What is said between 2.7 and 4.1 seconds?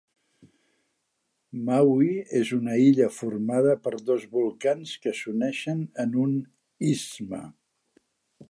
illa formada per